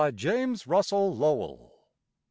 [0.65, 1.71] James Russell Lowell 805.